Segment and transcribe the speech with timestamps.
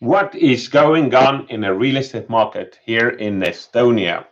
[0.00, 4.26] What is going on in the real estate market here in Estonia?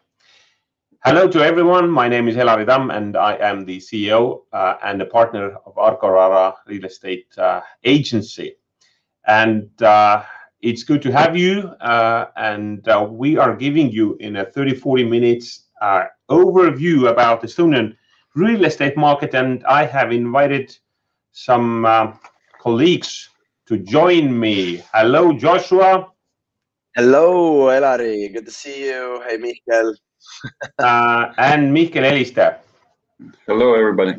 [1.03, 1.89] Hello to everyone.
[1.89, 5.75] My name is Elari Tamm, and I am the CEO uh, and a partner of
[5.77, 8.57] Argovara Real Estate uh, Agency.
[9.27, 10.25] And uh,
[10.61, 11.61] it's good to have you.
[11.81, 15.65] Uh, and we are giving you in a 30-40 minutes
[16.29, 17.97] overview about the Estonian
[18.35, 19.35] real estate market.
[19.35, 20.77] And I have invited
[21.33, 22.19] some
[22.61, 23.31] colleagues
[23.67, 24.83] to join me.
[24.93, 26.09] Hello, Joshua.
[26.97, 28.33] Hello, Elari.
[28.33, 29.23] Good to see you.
[29.27, 29.95] Hey, Mihkel.
[30.79, 32.57] Uh, Mihkel Eliste.
[33.47, 34.15] Hello, everybody.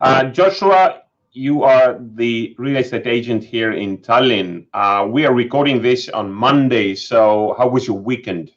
[0.00, 1.02] Uh, Joshua,
[1.32, 4.66] you are the real estate agent here in Tallinn.
[4.72, 6.94] Uh, we are recording this on Monday.
[6.94, 8.52] So, how was your weekend?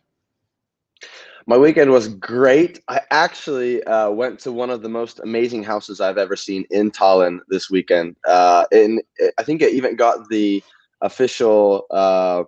[1.47, 2.81] My weekend was great.
[2.87, 6.89] I actually uh, went to one of the most amazing houses I've ever seen in
[6.89, 8.15] Tallinn this weekend.
[8.27, 9.01] Uh, and
[9.37, 10.63] I think it even got the
[11.01, 12.43] official uh,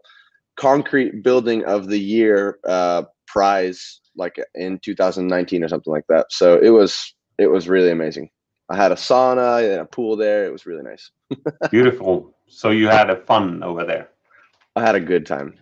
[0.56, 2.58] concrete building of the year
[3.28, 6.26] prize like in 2019 or something like that.
[6.32, 8.30] So it was it was really amazing.
[8.70, 10.46] I had a sauna and a pool there.
[10.46, 11.12] It was really nice.
[11.72, 12.36] Beautiful.
[12.48, 14.10] So you had a fun over there.
[14.76, 15.54] I had a good time.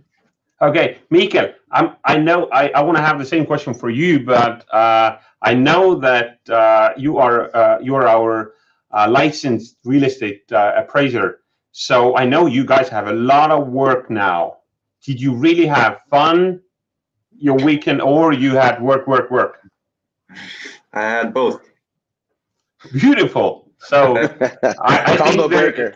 [0.61, 0.99] Okay.
[1.11, 4.65] Mihkel, I'm, I know I I want to have the same question for you, but
[4.73, 8.53] uh, I know that uh, you are uh, you are our
[9.09, 11.41] licensed real estate appraiser.
[11.71, 14.57] So I know you guys have a lot of work now.
[15.05, 16.61] Did you really have fun
[17.37, 19.59] your weekend, or you had work, work, work?
[20.93, 21.61] I had both.
[22.91, 23.71] Beautiful.
[25.17, 25.95] Combo breaker.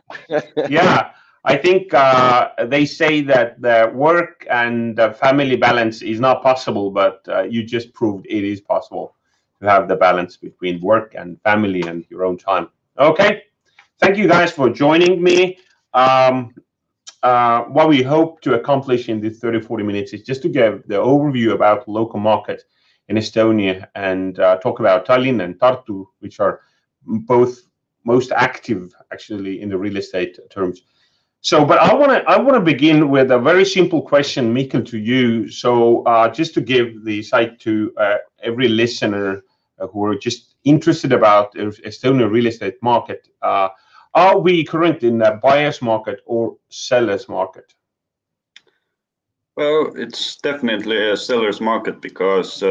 [0.67, 1.11] Yeah.
[1.45, 7.25] I think uh, they say that the work and family balance is not possible, but
[7.29, 9.15] uh, you just proved it is possible
[9.61, 12.69] to have the balance between work and family and your own time.
[12.97, 13.43] Okay.
[13.99, 15.57] Thank you, guys, for joining me.
[15.93, 16.53] Um,
[17.23, 20.95] uh, what we hope to accomplish in these 30-40 minutes is just to give the
[20.95, 22.63] overview about local market
[23.09, 26.61] in Estonia and talk about Tallinn and Tartu, which are
[27.05, 27.61] both
[28.05, 30.83] most active, actually, in the real estate terms.
[31.53, 35.49] I want to I want to begin with a very simple question, Mihkel, to you.
[35.49, 39.43] So, uh, just to give the sight to uh, every listener
[39.79, 43.69] uh, who are just interested about the Estonian real estate market, uh,
[44.13, 47.73] are we currently in a buyer's market or seller's market?
[49.55, 52.61] Well, it's definitely a seller's market because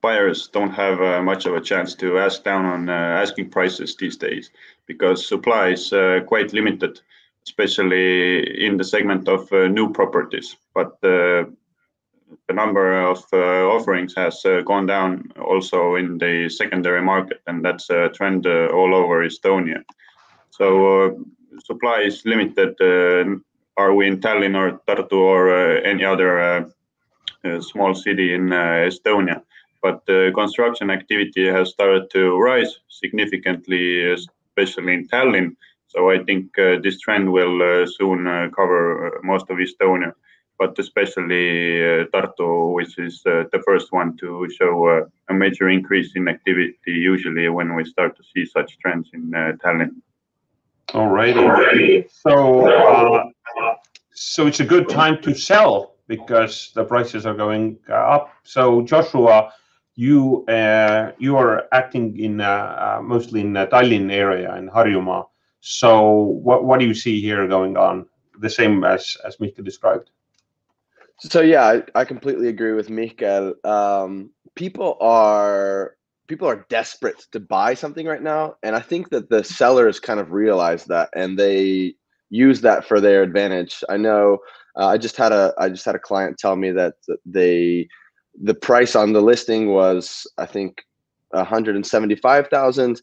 [0.00, 4.50] buyers don't have much of a chance to ask down on asking prices these days
[4.86, 5.90] because supply is
[6.26, 7.00] quite limited,
[7.46, 10.56] especially in the segment of uh, new properties.
[10.74, 11.44] But uh,
[12.46, 17.90] the number of uh, offerings has gone down also in the secondary market, and that's
[17.90, 19.82] a trend all over Estonia.
[20.50, 21.24] So
[21.64, 22.74] supply is limited.
[23.76, 26.70] Are we in Tallinn or Tartu or any other
[27.60, 29.42] small city in Estonia?
[29.82, 35.56] But construction activity has started to rise significantly, especially in Tallinn.
[35.96, 40.12] I think uh, this trend will uh, soon uh, cover most of Estonia,
[40.58, 41.80] but especially
[42.12, 47.74] Tartu, which is the first one to show a major increase in activity usually when
[47.74, 49.30] we start to see such trends in
[49.62, 49.96] Tallinn.
[50.94, 52.10] All right.
[52.10, 53.24] So uh
[54.12, 58.32] so it's a good time to sell because the prices are going up.
[58.42, 59.52] So Joshua,
[59.94, 60.44] you
[61.18, 62.36] you are acting in
[63.02, 65.26] mostly in the Tallinn area in Harjumaa.
[65.60, 68.06] So what what do you see here going on,
[68.38, 70.10] the same as Mihkel described?
[71.18, 73.62] So yeah, I completely agree with Mihkel.
[73.64, 75.96] Um, people are
[76.30, 78.54] people are desperate to buy something right now.
[78.62, 81.96] And I think that the sellers kind of realize that, and they
[82.30, 83.82] use that for their advantage.
[83.88, 84.38] I know
[84.76, 86.94] uh, I just had a I just had a client tell me that
[87.26, 87.88] they
[88.40, 90.84] the price on the listing was, I think,
[91.30, 93.02] 175,000.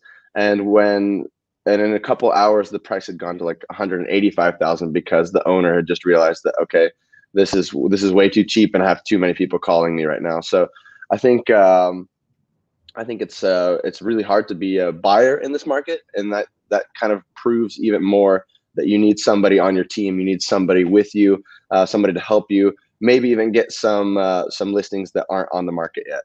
[1.68, 5.76] And in a couple hours, the price had gone to like 185,000 because the owner
[5.76, 6.90] had just realized that, okay,
[7.34, 10.06] this is this is way too cheap, and I have too many people calling me
[10.06, 10.40] right now.
[10.40, 10.70] So
[11.12, 12.08] I think um,
[12.96, 16.02] I think it's uh, it's really hard to be a buyer in this market.
[16.16, 20.20] And that that kind of proves even more that you need somebody on your team.
[20.20, 24.50] You need somebody with you, uh, somebody to help you, maybe even get some uh,
[24.50, 26.24] some listings that aren't on the market yet.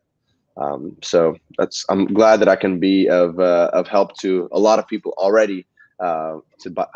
[0.58, 5.66] I'm glad that I can be of of help to a lot of people already
[6.00, 6.86] to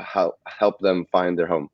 [0.47, 1.69] help them find their home.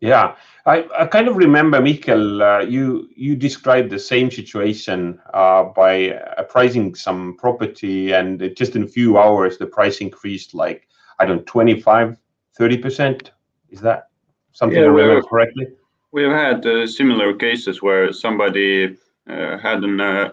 [0.00, 0.34] Yeah.
[0.66, 7.36] I I kind of remember, Mihkel, you you described the same situation by appraising some
[7.38, 10.88] property, and just in a few hours, the price increased like,
[11.18, 12.16] I don't know, 25%,
[12.58, 13.30] 30%.
[13.70, 14.08] Is that
[14.52, 15.66] something Yeah, I remember correctly.
[16.12, 18.96] We've had uh, similar cases where somebody
[19.28, 20.32] uh, had an uh,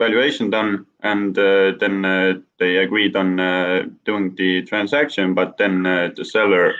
[0.00, 5.86] valuation done and uh, then uh, they agreed on uh, doing the transaction, but then
[5.86, 6.74] uh, the seller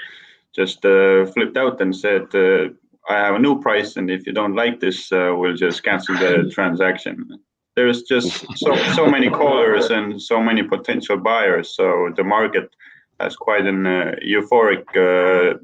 [0.54, 2.68] just uh, flipped out and said, uh,
[3.08, 6.16] I have a new price, and if you don't like this, uh, we'll just cancel
[6.16, 7.38] the transaction.
[7.76, 12.68] There's just so, so many callers and so many potential buyers, so the market
[13.20, 15.58] has quite an uh, euphoric uh,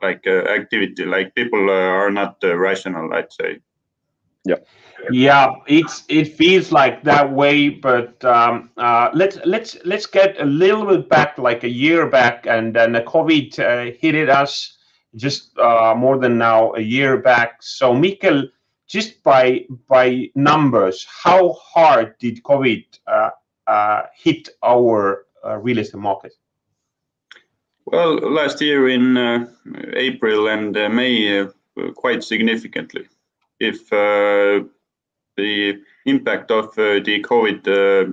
[0.00, 1.04] like uh, activity.
[1.04, 3.60] Like people uh, are not uh, rational, I'd say.
[4.44, 4.56] Yeah,
[5.10, 10.44] Yeah, it's it feels like that way, but um, uh, let's let's let's get a
[10.44, 14.78] little bit back, like a year back, and then the COVID uh, hit it us
[15.16, 17.62] just uh, more than now a year back.
[17.62, 18.48] So, Mihkel,
[18.86, 23.30] just by by numbers, how hard did COVID uh,
[23.66, 26.32] uh, hit our uh, real estate market?
[27.84, 29.46] Well, last year in uh,
[29.94, 31.48] April and uh, May, uh,
[31.94, 33.06] quite significantly.
[33.62, 34.66] If uh,
[35.36, 38.10] the impact of uh, the COVID uh,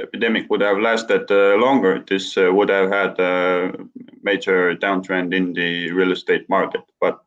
[0.00, 3.72] epidemic would have lasted longer, this would have had a
[4.22, 6.80] major downtrend in the real estate market.
[6.98, 7.20] But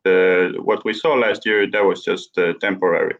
[0.69, 3.15] what we saw last year, that was just temporary.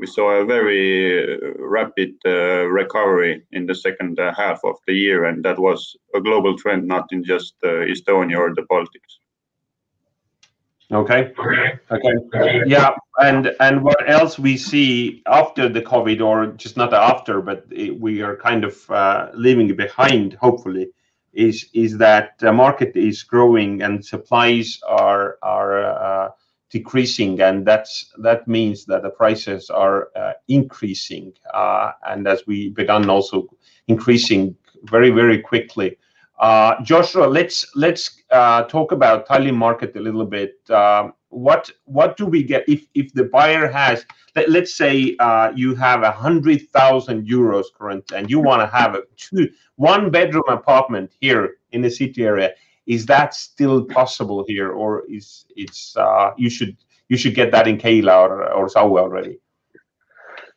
[0.00, 5.44] We saw a very rapid uh, recovery in the second half of the year, and
[5.44, 9.18] that was a global trend, not in just uh, Estonia or the Baltics.
[10.92, 11.32] Okay.
[11.90, 12.62] Okay.
[12.66, 17.64] Yeah, and and what else we see after the COVID, or just not after, but
[17.70, 20.34] it, we are kind of uh, leaving behind.
[20.34, 20.88] Hopefully,
[21.32, 26.28] is is that the market is growing and supplies are are uh,
[26.70, 32.70] decreasing, and that's that means that the prices are uh, increasing, uh, and as we
[32.70, 33.48] began also
[33.88, 34.54] increasing
[34.84, 35.96] very very quickly.
[36.38, 40.58] Uh, Joshua, let's let's uh, talk about Tallinn market a little bit.
[40.70, 44.04] Um, what what do we get if if the buyer has
[44.34, 48.66] let, let's say uh, you have a hundred thousand euros current and you want to
[48.66, 52.52] have a two one bedroom apartment here in the city area?
[52.86, 56.76] Is that still possible here, or is it's uh, you should
[57.08, 59.38] you should get that in Keila or or Saue already?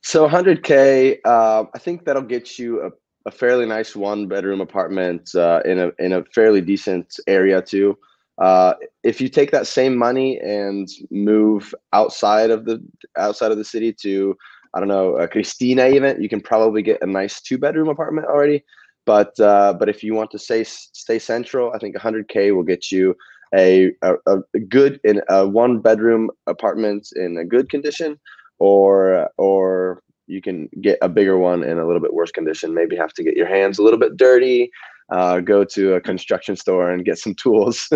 [0.01, 2.91] So 100k, uh, I think that'll get you a,
[3.27, 7.97] a fairly nice one bedroom apartment uh, in a in a fairly decent area too.
[8.41, 12.81] Uh, if you take that same money and move outside of the
[13.17, 14.35] outside of the city to
[14.73, 18.27] I don't know uh, Christina event, you can probably get a nice two bedroom apartment
[18.27, 18.63] already.
[19.05, 22.91] But uh, but if you want to stay stay central, I think 100k will get
[22.91, 23.13] you
[23.53, 28.17] a a, a good in a one bedroom apartment in a good condition
[28.59, 32.73] or or you can get a bigger one in a little bit worse condition.
[32.73, 34.69] Maybe have to get your hands a little bit dirty,
[35.09, 37.89] uh, go to a construction store and get some tools.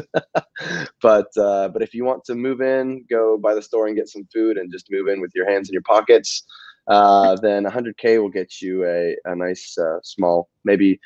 [1.01, 4.09] but uh, but if you want to move in, go by the store and get
[4.09, 6.43] some food and just move in with your hands in your pockets.
[6.87, 10.99] Uh, then 100k will get you a, a nice uh, small maybe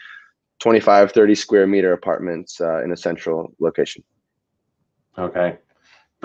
[0.62, 4.02] 25 30 square meter apartment uh, in a central location
[5.18, 5.58] Okay,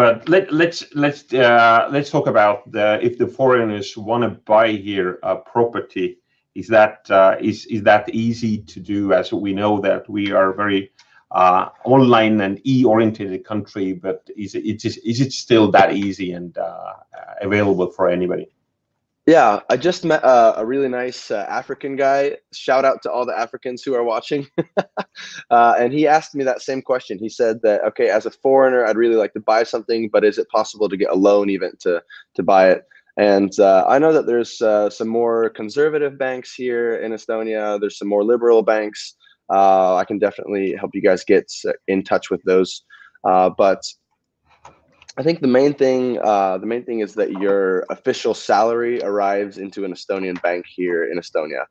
[0.00, 4.68] but let let's let's uh, let's talk about the, if the foreigners want to buy
[4.72, 6.16] here a property.
[6.54, 9.12] Is that uh, is is that easy to do?
[9.12, 10.90] As we know that we are very
[11.32, 16.56] uh, online and e-oriented country, but is it is, is it still that easy and
[16.56, 16.94] uh,
[17.42, 18.48] available for anybody?
[19.30, 22.38] Yeah, I just met uh, a really nice uh, African guy.
[22.52, 24.48] Shout out to all the Africans who are watching.
[24.76, 27.16] uh, and he asked me that same question.
[27.16, 30.36] He said that, okay, as a foreigner, I'd really like to buy something, but is
[30.36, 32.02] it possible to get a loan even to,
[32.34, 32.82] to buy it?
[33.18, 37.78] And uh, I know that there's uh, some more conservative banks here in Estonia.
[37.78, 39.14] There's some more liberal banks.
[39.48, 41.48] Uh, I can definitely help you guys get
[41.86, 42.82] in touch with those.
[43.22, 43.84] But
[45.20, 49.58] I think the main thing, uh, the main thing is that your official salary arrives
[49.58, 51.64] into an Estonian bank here in Estonia.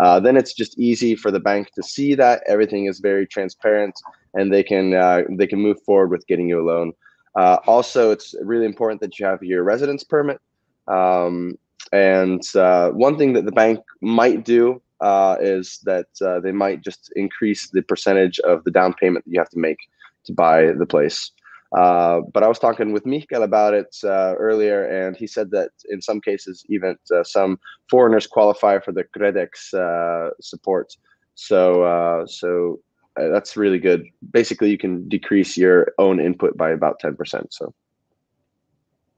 [0.00, 3.94] Uh, then it's just easy for the bank to see that everything is very transparent,
[4.34, 6.92] and they can uh, they can move forward with getting you a loan.
[7.36, 10.40] Uh, also, it's really important that you have your residence permit.
[10.88, 11.56] Um,
[11.92, 16.08] and uh, one thing that the bank might do uh, is that
[16.42, 19.78] they might just increase the percentage of the down payment that you have to make
[20.24, 21.30] to buy the place.
[21.76, 25.70] Uh, but I was talking with Mikael about it uh, earlier, and he said that
[25.90, 27.58] in some cases, even uh, some
[27.90, 30.96] foreigners qualify for the KredEx support.
[31.34, 32.80] So, so
[33.16, 34.06] that's really good.
[34.30, 37.52] Basically, you can decrease your own input by about ten percent.
[37.52, 37.74] So.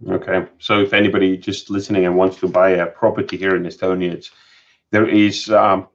[0.08, 4.30] Okay, so if anybody just listening and wants to buy a property here in Estonia,
[4.90, 5.88] there is um,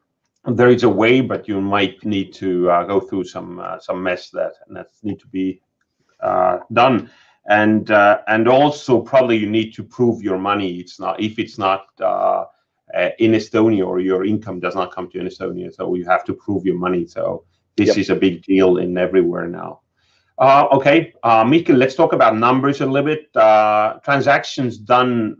[0.46, 4.04] there is a way, but you might need to uh, go through some uh, some
[4.04, 5.62] mess that and that need to be
[6.24, 7.10] Uh, done.
[7.50, 10.80] And uh, and also probably you need to prove your money.
[10.80, 12.46] It's not if it's not uh,
[13.20, 16.66] in Estonia or your income does not come to Estonia, so you have to prove
[16.66, 17.06] your money.
[17.06, 17.44] So
[17.76, 19.82] this is a big deal in everywhere now.
[20.40, 21.14] Okay.
[21.26, 23.34] Mihkel, let's talk about numbers a little bit.
[24.04, 25.36] Transactions done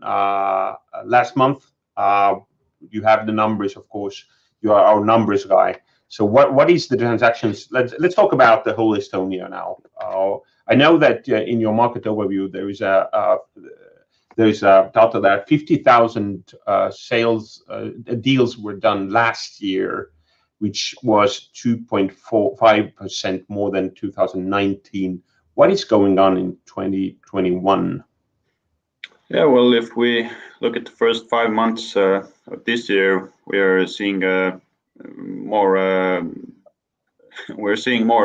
[1.06, 1.72] last month.
[2.90, 4.26] You have the numbers, of course.
[4.62, 5.80] You are our numbers guy.
[6.10, 7.70] So what what is the transactions?
[7.72, 9.78] Let's talk about the whole Estonia now.
[10.68, 13.38] I know that uh, in your market overview, there is a
[14.36, 17.90] there is a data that 50,000 uh, sales uh,
[18.22, 20.10] deals were done last year,
[20.58, 25.22] which was 2.45% more than 2019.
[25.54, 28.04] What is going on in 2021?
[29.30, 29.46] Yeah.
[29.46, 30.28] Well, if we
[30.62, 32.34] look at the first five months of
[32.66, 34.60] this year, we are seeing a
[35.18, 36.24] more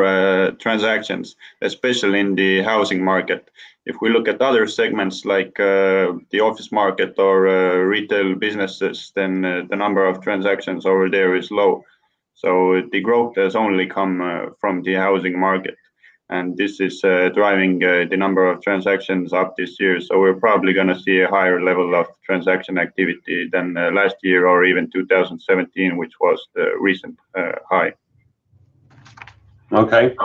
[0.09, 3.51] Uh, transactions, especially in the housing market.
[3.87, 9.13] If we look at other segments like uh, the office market or uh, retail businesses,
[9.15, 11.85] then the number of transactions over there is low.
[12.35, 15.77] So the growth has only come from the housing market,
[16.29, 20.01] and this is driving the number of transactions up this year.
[20.01, 24.47] So we're probably going to see a higher level of transaction activity than last year
[24.47, 27.19] or even 2017, which was the recent
[27.71, 27.93] high.
[29.71, 30.17] Okay.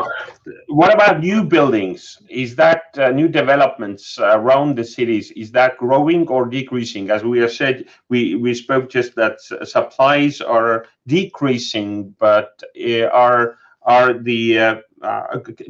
[0.67, 2.17] What about new buildings?
[2.29, 7.09] Is that uh, new developments uh, around the cities, is that growing or decreasing?
[7.09, 13.57] As we have said, we we spoke just that supplies are decreasing, but uh, are
[13.81, 14.81] are the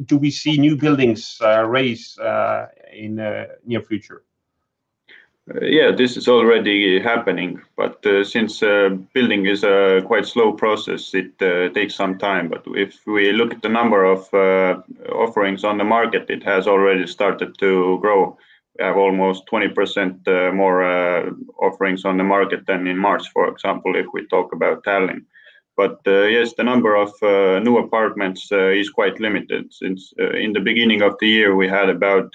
[0.06, 2.16] do we see new buildings raise
[2.92, 4.22] in the near future?
[5.46, 11.12] Yeah, this is already happening, but uh, since uh, building is a quite slow process,
[11.12, 12.48] it uh, takes some time.
[12.48, 14.26] But if we look at the number of
[15.12, 18.38] offerings on the market, it has already started to grow.
[18.78, 20.82] We have almost 20% more
[21.60, 25.26] offerings on the market than in March, for example, if we talk about Tallinn.
[25.76, 27.12] But yes, the number of
[27.62, 32.32] new apartments is quite limited since in the beginning of the year, we had about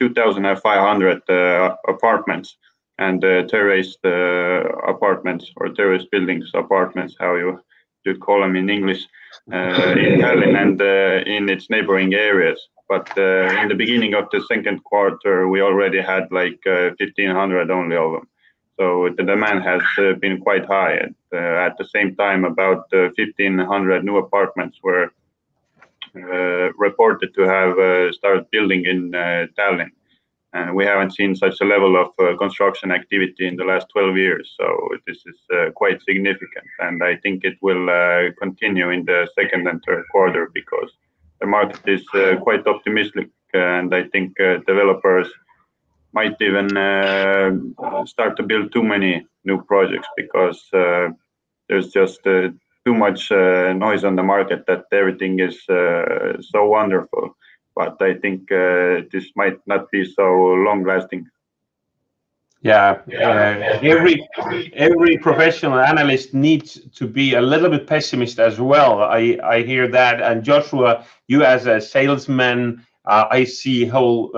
[0.00, 2.56] 2,500 uh, apartments
[2.98, 7.60] and uh, terraced uh, apartments or terrace buildings apartments, how you
[8.04, 9.02] should call them in English,
[9.46, 10.80] in Tallinn and
[11.28, 12.58] in its neighboring areas.
[12.88, 18.12] But in the beginning of the second quarter, we already had like 1,500 only of
[18.12, 18.28] them.
[18.78, 19.82] So the demand has
[20.20, 20.94] been quite high.
[21.32, 25.12] At the same time, about 1,500 new apartments were
[26.16, 29.90] Uh, reported to have uh, started building in uh, Tallinn.
[30.52, 34.52] And we haven't seen such a level of construction activity in the last 12 years.
[34.58, 34.66] So
[35.06, 35.36] this is
[35.76, 37.86] quite significant, and I think it will
[38.42, 40.90] continue in the second and third quarter because
[41.40, 42.04] the market is
[42.42, 44.36] quite optimistic, and I think
[44.66, 45.28] developers
[46.12, 46.66] might even
[48.06, 52.22] start to build too many new projects because there's just
[52.84, 57.36] too much uh, noise on the market that everything is uh, so wonderful.
[57.74, 60.22] But I think uh, this might not be so
[60.66, 61.26] long-lasting.
[62.62, 63.00] Yeah.
[63.82, 64.28] Every
[64.74, 69.02] every professional analyst needs to be a little bit pessimist as well.
[69.02, 70.20] I I hear that.
[70.20, 74.28] And Joshua, you as a salesman, I see whole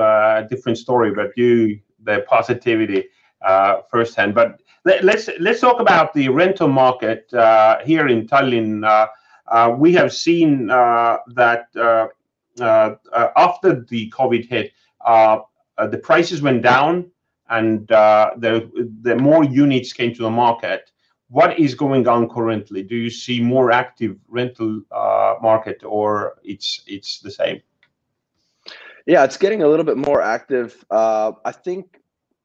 [0.49, 3.09] different story, but you, the positivity
[3.91, 4.35] firsthand.
[4.85, 8.85] Let's let's talk about the rental market uh, here in Tallinn.
[8.85, 9.07] Uh,
[9.47, 11.67] uh, we have seen that
[12.57, 14.73] after the COVID hit,
[15.07, 17.11] the prices went down
[17.51, 20.91] and the the more units came to the market.
[21.29, 22.83] What is going on currently?
[22.83, 24.83] Do you see more active rental
[25.41, 27.63] market or it's it's the same?
[29.07, 30.85] Yeah, it's getting a little bit more active.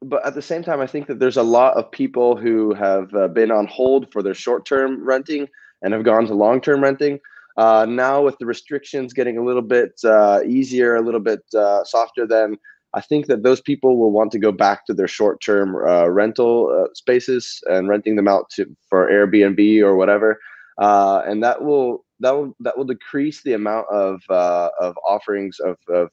[0.02, 3.12] But at the same time, I think that there's a lot of people who have
[3.14, 5.48] uh, been on hold for their short-term renting
[5.82, 7.18] and have gone to long-term renting.
[7.56, 11.40] Uh, now with the restrictions getting a little bit uh, easier, a little bit
[11.84, 12.56] softer, then
[12.94, 17.60] I think that those people will want to go back to their short-term rental spaces
[17.68, 20.38] and renting them out to for Airbnb or whatever.
[20.78, 26.10] And that will that will that will decrease the amount of of offerings of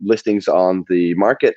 [0.00, 1.56] listings on the market,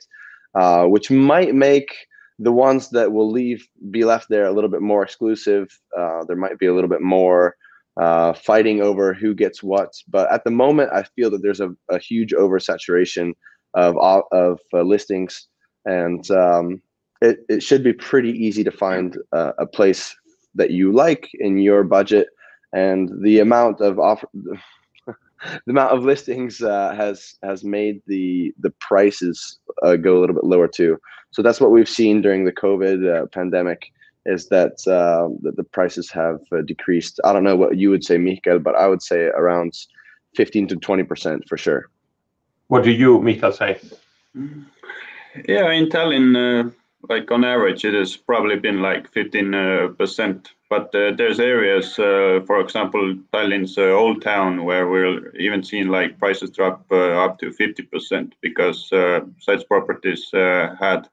[0.56, 1.94] Uh, which might make
[2.40, 5.68] the ones that will leave be left there a little bit more exclusive.
[5.98, 7.56] Uh, there might be a little bit more
[8.00, 9.94] uh, fighting over who gets what.
[10.08, 13.34] But at the moment, I feel that there's a huge oversaturation
[13.74, 13.98] of
[14.32, 15.48] of listings,
[15.86, 16.82] and um,
[17.22, 20.16] it it should be pretty easy to find a place
[20.56, 22.28] that you like in your budget.
[22.74, 24.28] And the amount of offer
[25.66, 30.36] the amount of listings uh, has has made the the prices uh, go a little
[30.36, 31.00] bit lower too.
[31.32, 33.92] So that's what we've seen during the COVID uh, pandemic
[34.26, 37.20] is that uh, the, the prices have uh, decreased.
[37.24, 39.74] I don't know what you would say, Mikael, but I would say around
[40.36, 41.90] 15 to 20 percent for sure.
[42.68, 43.80] What do you, Mikael, say?
[45.48, 46.70] Yeah, in Tallinn, uh,
[47.08, 50.52] like on average, it has probably been like 15 uh, percent.
[50.70, 55.88] But uh, there's areas, uh, for example, Tallinn's uh, old town, where we're even seeing
[55.88, 61.08] like prices drop uh, up to 50 percent because uh, such properties uh, had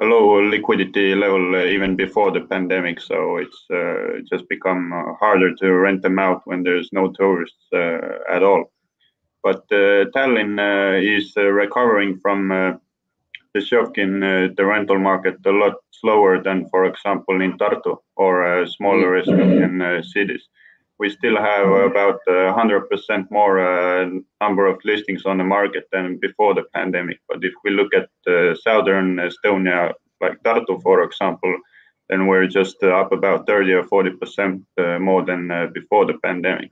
[0.00, 3.00] a low liquidity level uh, even before the pandemic.
[3.00, 8.70] So it's just become harder to rent them out when there's no tourists at all.
[9.42, 10.60] But Tallinn
[11.02, 12.78] is recovering from
[13.54, 17.98] the shock in uh, the rental market a lot slower than, for example, in Tartu
[18.16, 19.22] or uh, smaller mm.
[19.22, 20.48] Estonian uh, cities.
[20.98, 26.62] We still have about 100% more number of listings on the market than before the
[26.72, 27.18] pandemic.
[27.28, 28.08] But if we look at
[28.62, 31.56] southern Estonia, like Tartu, for example,
[32.08, 36.70] then we're just up about 30 or 40% more than before the pandemic.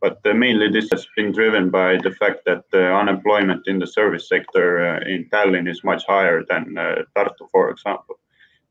[0.00, 3.86] But uh, mainly this has been driven by the fact that the unemployment in the
[3.86, 8.18] service sector uh, in Tallinn is much higher than uh, Tartu, for example,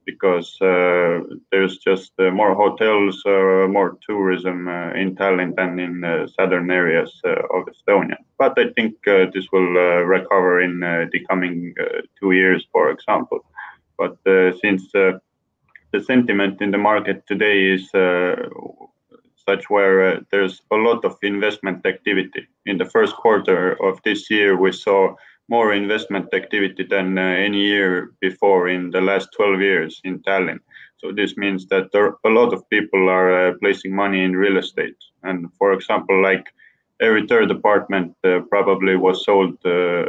[0.05, 7.19] because uh, there's just uh, more hotels, more tourism in Tallinn than in southern areas
[7.25, 8.17] of Estonia.
[8.37, 9.73] But I think this will
[10.05, 11.73] recover in the coming
[12.19, 13.39] two years, for example.
[13.97, 14.17] But
[14.61, 15.19] since the
[16.03, 17.89] sentiment in the market today is
[19.47, 22.47] such where uh, there's a lot of investment activity.
[22.65, 25.15] In the first quarter of this year, we saw
[25.47, 30.59] more investment activity than uh, any year before in the last 12 years in Tallinn.
[30.97, 34.97] So this means that a lot of people are uh, placing money in real estate.
[35.23, 36.45] And for example, like
[36.99, 40.05] every third apartment uh, probably was sold uh,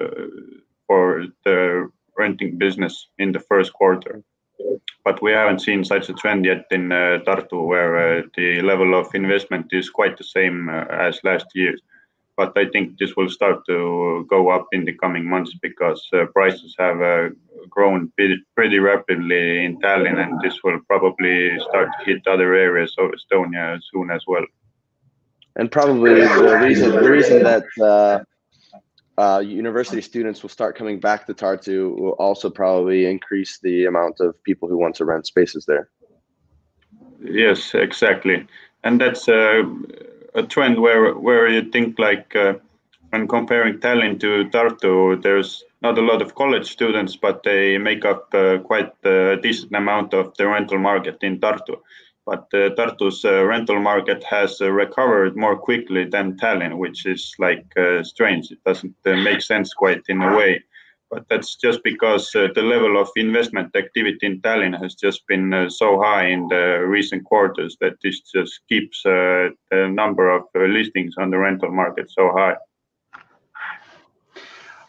[0.87, 4.23] for the renting business in the first quarter
[5.05, 8.99] but we haven't seen such a trend yet in uh, Tartu, where uh, the level
[8.99, 11.75] of investment is quite the same uh, as last year.
[12.37, 16.75] But I think this will start to go up in the coming months because prices
[16.79, 17.33] have
[17.71, 18.13] grown
[18.55, 23.81] pretty rapidly in Tallinn, and this will probably start to hit other areas of Estonia
[23.91, 24.45] soon as well.
[25.57, 27.65] And probably the reason the reason that
[29.19, 34.21] uh, university students will start coming back to Tartu will also probably increase the amount
[34.21, 35.89] of people who want to rent spaces there.
[37.23, 38.47] Yes, exactly,
[38.85, 39.65] and that's a,
[40.49, 42.55] trend where where you think like uh,
[43.09, 48.05] when comparing Tallinn to Tartu, there's not a lot of college students, but they make
[48.05, 51.77] up uh, quite a decent amount of the rental market in Tartu
[52.27, 57.33] but uh, Tartu's uh, rental market has uh, recovered more quickly than Tallinn, which is
[57.39, 57.65] like
[58.03, 58.51] strange.
[58.51, 60.63] It doesn't make sense quite in a way.
[61.09, 66.03] But that's just because the level of investment activity in Tallinn has just been so
[66.03, 71.39] high in the recent quarters that this just keeps the number of listings on the
[71.39, 72.57] rental market so high.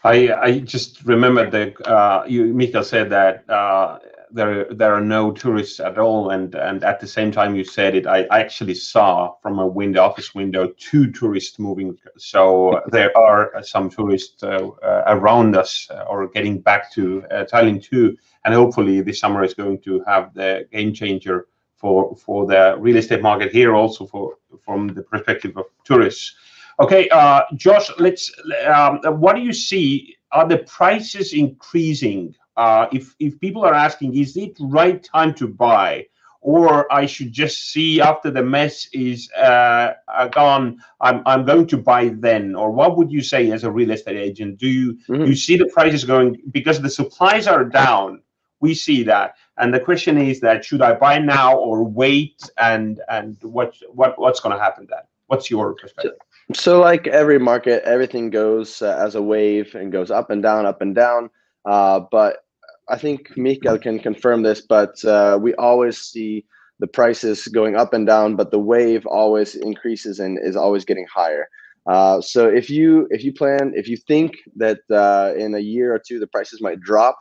[0.02, 3.98] I, I just remember that uh, you, Mikael said that uh,
[4.30, 6.30] there there are no tourists at all.
[6.30, 9.66] And and at the same time you said it i, I actually saw from a
[9.66, 11.96] window office window two tourists moving.
[12.16, 17.44] So there are some tourists uh, uh, around us uh, or getting back to uh,
[17.44, 18.16] Tallinn too.
[18.44, 22.96] And hopefully this summer is going to have the game changer for for the real
[22.96, 26.34] estate market here also for from the perspective of tourists.
[26.80, 28.32] Okay uh, josh let's
[28.66, 30.14] um, what do you see?
[30.30, 35.46] Are the prices increasing uh, if if people are asking, is it right time to
[35.46, 36.04] buy,
[36.40, 41.68] or I should just see after the mess is uh, uh, gone, I'm I'm going
[41.68, 44.58] to buy then, or what would you say as a real estate agent?
[44.58, 45.26] Do you mm-hmm.
[45.26, 48.22] you see the prices going because the supplies are down?
[48.60, 53.00] We see that, and the question is that should I buy now or wait, and
[53.08, 55.04] and what what what's going to happen then?
[55.28, 56.18] What's your perspective?
[56.54, 60.66] So, like every market, everything goes uh, as a wave and goes up and down,
[60.66, 61.30] up and down.
[61.64, 62.47] Uh, but
[62.90, 66.44] I think Mikael can confirm this, but uh, we always see
[66.80, 71.06] the prices going up and down, but the wave always increases and is always getting
[71.12, 71.48] higher.
[71.86, 75.94] Uh, so if you if you plan if you think that uh, in a year
[75.94, 77.16] or two the prices might drop,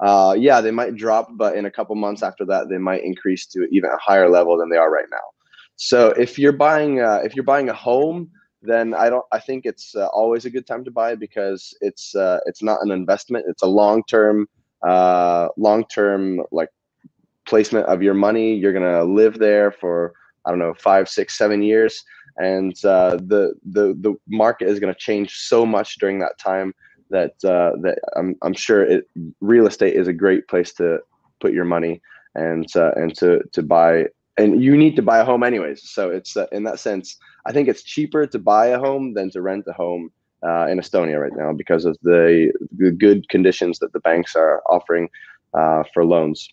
[0.00, 3.46] uh, yeah, they might drop, but in a couple months after that they might increase
[3.46, 5.26] to even a higher level than they are right now.
[5.76, 8.30] So if you're buying uh, if you're buying a home,
[8.62, 12.14] then I don't I think it's uh, always a good time to buy because it's
[12.46, 14.48] it's not an investment; it's a long term
[14.86, 16.68] uh, long-term like
[17.46, 18.54] placement of your money.
[18.54, 20.12] You're gonna live there for
[20.44, 22.02] I don't know five, six, seven years,
[22.38, 26.74] and uh, the the the market is to change so much during that time
[27.10, 29.06] that uh, that I'm I'm sure it,
[29.40, 31.00] real estate is a great place to
[31.40, 32.00] put your money
[32.34, 34.06] and uh, and to to buy
[34.38, 35.90] and you need to buy a home anyways.
[35.90, 37.16] So it's uh, in that sense,
[37.46, 40.10] I think it's cheaper to buy a home than to rent a home
[40.46, 44.62] uh, in Estonia right now because of the, the good conditions that the banks are
[44.68, 45.08] offering
[45.54, 46.48] uh, for loans.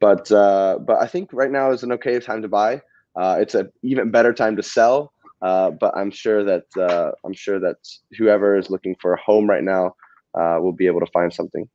[0.00, 2.80] But uh, but I think right now is an okay time to buy.
[3.16, 5.12] Uh, it's an even better time to sell.
[5.42, 7.76] Uh, but I'm sure that uh, I'm sure that
[8.16, 9.94] whoever is looking for a home right now
[10.34, 11.68] will be able to find something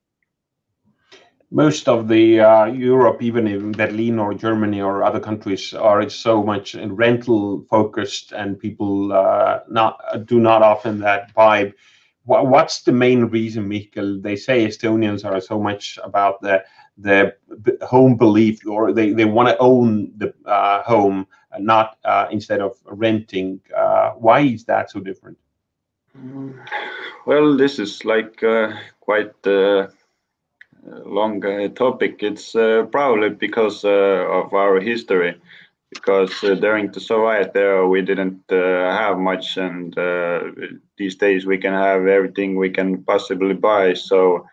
[1.51, 6.43] most of the uh, Europe, even in Berlin or Germany or other countries, are so
[6.43, 11.73] much rental focused, and people uh, not do not often that vibe.
[12.25, 14.21] What's the main reason, Mihkel?
[14.21, 16.63] They say Estonians are so much about the
[16.97, 17.35] the
[17.81, 21.27] home belief, or they, they want to own the uh, home,
[21.59, 23.59] not uh, instead of renting.
[23.75, 25.37] Uh, why is that so different?
[27.25, 29.33] Well, this is like uh, quite
[30.85, 32.21] long uh, topic.
[32.21, 35.35] It's uh, probably because uh, of our history,
[35.89, 39.93] because during the Soviet era we didn't have much, and
[40.97, 43.93] these days we can have everything we can possibly buy.
[43.93, 44.45] So.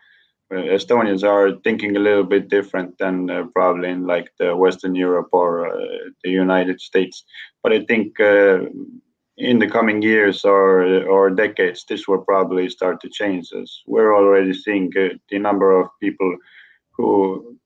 [0.51, 5.29] Estonians are thinking a little bit different than uh, probably in like the Western Europe
[5.31, 7.23] or uh, the United States.
[7.63, 8.59] But I think uh,
[9.37, 13.51] in the coming years or or decades, this will probably start to change.
[13.53, 16.37] As we're already seeing uh, the number of people
[16.91, 17.57] who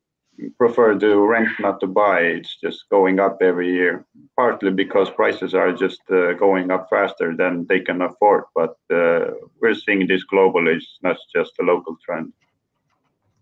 [0.58, 2.20] prefer to rent, not to buy.
[2.22, 7.36] It's just going up every year, partly because prices are just uh, going up faster
[7.36, 8.46] than they can afford.
[8.56, 12.34] But uh, we're seeing this globally; it's not just a local trend.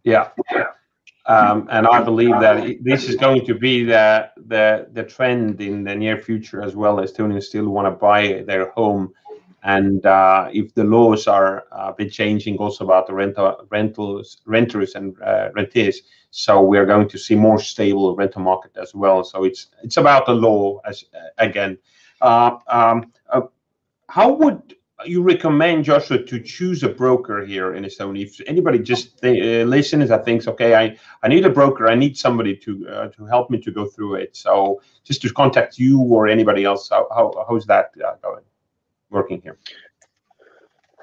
[0.04, 0.30] Yeah.
[1.28, 5.84] Um, and I believe that this is going to be the, the the trend in
[5.84, 6.98] the near future as well.
[6.98, 9.12] Estonians still want to buy their home,
[9.64, 14.94] and uh, if the laws are a bit changing also about the rental rentals renters
[14.94, 19.24] and uh, rentiers, so we are going to see more stable rental market as well.
[19.24, 21.06] So it's it's about the law as
[21.40, 21.80] again.
[22.22, 23.42] Uh, um, uh,
[24.10, 28.24] how would you recommend Joshua to choose a broker here in Estonia?
[28.24, 31.96] If anybody just th- uh, listens that thinks, okay, I, I need a broker, I
[31.96, 34.36] need somebody to uh, to help me to go through it.
[34.36, 38.44] So just to contact you or anybody else, how, how how's that uh, going,
[39.10, 39.58] working here?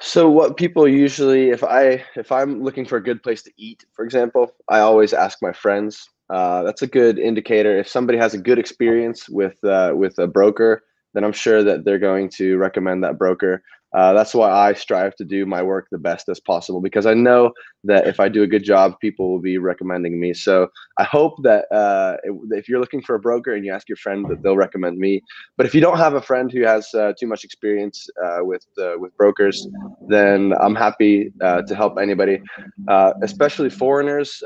[0.01, 3.85] So what people usually, if I if I'm looking for a good place to eat,
[3.93, 6.09] for example, I always ask my friends.
[6.31, 7.79] Uh, that's a good indicator.
[7.79, 11.85] If somebody has a good experience with uh, with a broker, then I'm sure that
[11.85, 13.63] they're going to recommend that broker.
[13.95, 17.15] Uh, that's why I strive to do my work the best as possible because I
[17.15, 17.53] know
[17.85, 20.33] that if I do a good job, people will be recommending me.
[20.33, 22.17] So I hope that uh,
[22.51, 25.21] if you're looking for a broker and you ask your friend, that they'll recommend me.
[25.57, 28.65] But if you don't have a friend who has uh, too much experience uh, with
[28.79, 29.69] uh, with brokers,
[30.09, 32.41] then I'm happy uh, to help anybody,
[33.23, 34.43] especially foreigners.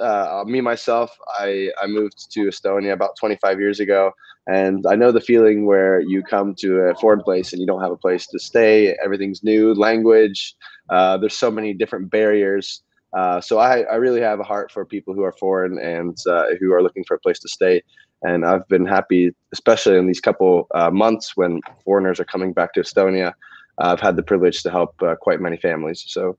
[0.47, 4.13] me myself, I I moved to Estonia about 25 years ago.
[4.47, 7.83] And I know the feeling where you come to a foreign place and you don't
[7.83, 8.97] have a place to stay.
[9.05, 10.55] Everything's new, language.
[10.89, 12.83] Uh, there's so many different barriers.
[13.17, 16.55] Uh, so I, I really have a heart for people who are foreign and uh,
[16.61, 17.83] who are looking for a place to stay.
[18.23, 22.73] And I've been happy, especially in these couple uh, months when foreigners are coming back
[22.75, 23.33] to Estonia.
[23.79, 26.05] I've had the privilege to help uh, quite many families.
[26.07, 26.39] So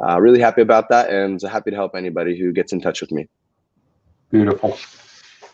[0.00, 3.10] uh, really happy about that and happy to help anybody who gets in touch with
[3.10, 3.28] me.
[4.30, 4.78] Beautiful.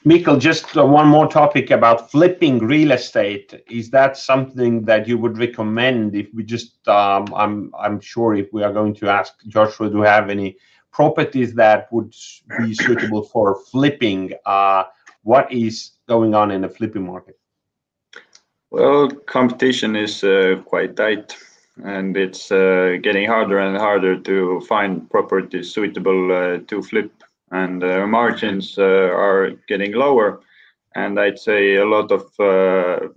[0.06, 3.64] Mihkel, just uh, one more topic about flipping real estate.
[3.70, 8.52] Is that something that you would recommend if we just, um, I'm, I'm sure if
[8.52, 10.58] we are going to ask Joshua to have any
[10.92, 12.14] properties that would
[12.58, 14.84] be suitable for flipping, uh,
[15.22, 17.38] what is going on in the flipping market?
[18.70, 21.34] Well, competition is uh, quite tight
[21.82, 27.10] and it's uh, getting harder and harder to find properties suitable uh, to flip
[27.50, 30.40] and uh, margins uh, are getting lower.
[30.94, 33.08] And I'd say a lot of uh,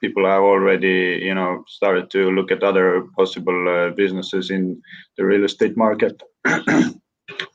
[0.00, 4.82] people have already, you know, started to look at other possible businesses in
[5.16, 6.22] the real estate market.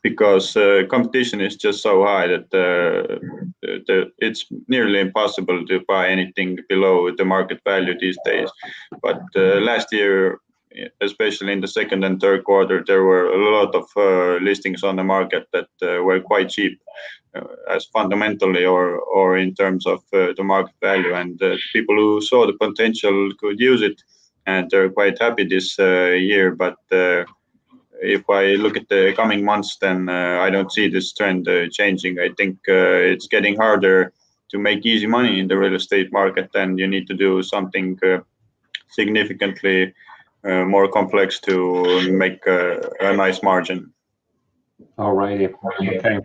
[0.03, 3.17] because uh, competition is just so high that uh,
[3.61, 8.49] the, it's nearly impossible to buy anything below the market value these days.
[9.01, 10.39] But uh, last year,
[11.01, 14.95] especially in the second and third quarter, there were a lot of uh, listings on
[14.95, 16.79] the market that uh, were quite cheap,
[17.35, 21.13] uh, as fundamentally or or in terms of uh, the market value.
[21.13, 24.01] And uh, people who saw the potential could use it,
[24.45, 26.55] and they're quite happy this uh, year.
[26.55, 26.77] But
[27.99, 32.19] if I look at the coming months, then I don't see this trend changing.
[32.19, 34.13] I think it's getting harder
[34.51, 37.99] to make easy money in the real estate market, then you need to do something
[38.89, 39.93] significantly
[40.43, 43.91] Uh, more complex to make uh, a nice margin.
[44.97, 45.49] All righty.
[45.81, 46.19] Okay.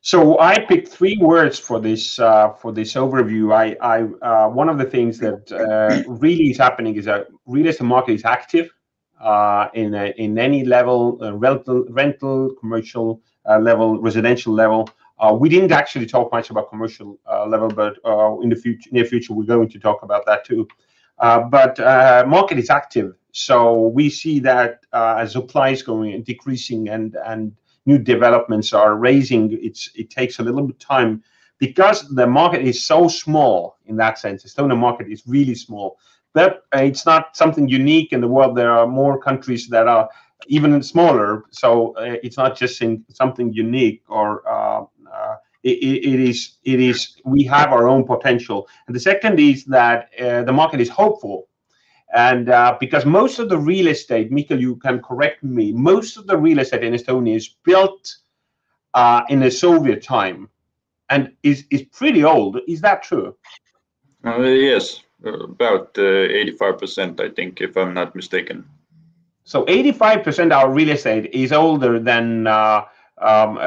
[0.00, 3.54] So I picked three words for this uh, for this overview.
[3.54, 4.02] I I
[4.46, 5.50] one of the things that
[6.08, 8.70] really is happening is that real estate market is active
[9.74, 13.22] in in any level, rental, rental, commercial
[13.60, 14.88] level, residential level.
[15.38, 17.98] We didn't actually talk much about commercial level, but
[18.42, 20.66] in the future, near future, we're going to talk about that too.
[21.20, 26.22] Uh, but uh, market is active, so we see that uh, as supply is going
[26.22, 27.52] decreasing and and
[27.86, 31.22] new developments are raising, it takes a little bit time.
[31.58, 35.98] Because the market is so small in that sense, the Estonian market is really small,
[36.32, 38.56] but it's not something unique in the world.
[38.56, 40.08] There are more countries that are
[40.46, 44.42] even smaller, so it's not just something unique or
[45.62, 48.68] it is we have our own potential.
[48.86, 51.48] And the second is that uh, the market is hopeful.
[52.14, 56.26] And uh, because most of the real estate, Mihkel, you can correct me, most of
[56.26, 58.16] the real estate in Estonia is built
[58.94, 60.48] uh, in the Soviet time
[61.08, 62.58] and is pretty old.
[62.66, 63.36] Is that true?
[64.24, 68.64] Yes, about 85%, I think, if I'm not mistaken.
[69.44, 73.58] So 85% of our real estate is older than um,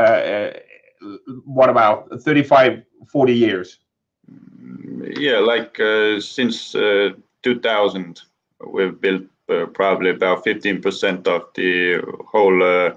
[1.03, 3.79] Uh, what about 35, 40 years?
[5.17, 7.09] Yeah, like uh, since uh,
[7.43, 8.21] 2000,
[8.67, 9.23] we've built
[9.73, 12.91] probably about 15% of the whole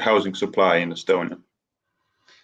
[0.00, 1.38] housing supply in Estonia.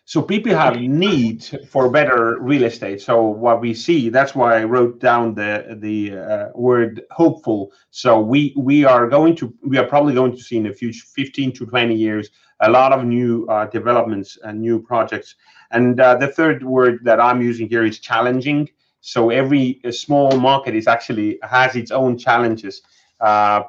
[0.09, 3.03] So people have need for better real estate.
[3.03, 7.73] So what we see, that's why I wrote down the the uh, word hopeful.
[7.91, 11.05] So we we are going to we are probably going to see in the future,
[11.15, 15.35] 15 to 20 years, a lot of new uh, developments and new projects.
[15.73, 18.67] And uh, the third word that I'm using here is challenging.
[19.03, 22.81] So every small market is actually has its own challenges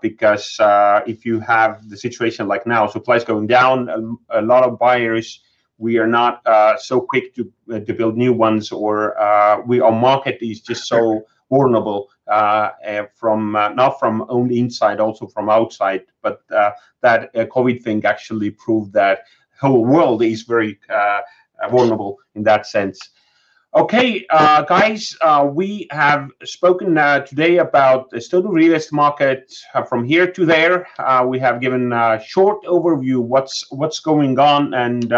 [0.01, 0.55] because
[1.05, 4.79] if you have the situation like now, supply is going down, um, a lot of
[4.79, 5.41] buyers,
[5.79, 9.91] we are not uh, so quick to uh, to build new ones or uh, our
[9.91, 12.09] market is just so vulnerable
[13.15, 16.03] from not from only inside, also from outside.
[16.21, 16.41] But
[17.01, 19.23] that COVID thing actually proved that
[19.59, 20.79] whole world is very
[21.71, 22.99] vulnerable in that sense.
[23.73, 25.15] Okay, guys,
[25.53, 29.53] we have spoken today about the Estonian real estate market
[29.87, 30.87] from here to there.
[31.25, 35.13] We have given a short overview what's what's going on, and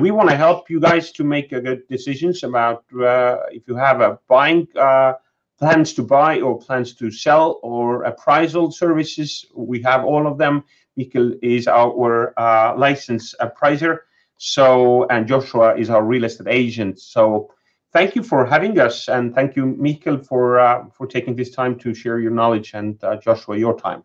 [0.00, 4.00] we want to help you guys to make good decisions about uh, if you have
[4.00, 5.14] a buying uh,
[5.58, 9.44] plans to buy or plans to sell or appraisal services.
[9.54, 10.64] We have all of them.
[10.98, 14.04] Mihkel is our uh, licensed appraiser,
[14.36, 17.00] so and Joshua is our real estate agent.
[17.00, 17.50] So
[17.92, 21.94] thank you for having us, and thank you, Mihkel, for for taking this time to
[21.94, 24.02] share your knowledge, and Joshua, your time.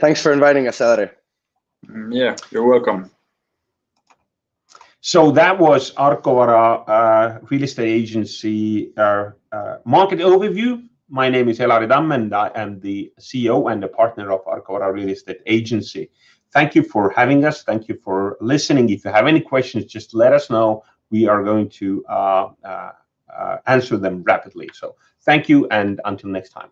[0.00, 1.10] Thanks for inviting us, Elari.
[1.86, 3.10] Mm, yeah, you're welcome.
[5.04, 10.80] So that was Argovara uh, Real Estate Agency uh, uh, market overview.
[11.08, 14.92] My name is Elari Tamm, and I am the CEO and a partner of Argovara
[14.92, 16.08] Real Estate Agency.
[16.52, 17.64] Thank you for having us.
[17.64, 18.90] Thank you for listening.
[18.90, 20.84] If you have any questions, just let us know.
[21.10, 22.04] We are going to
[23.66, 24.70] answer them rapidly.
[24.72, 26.70] So thank you, and until next time.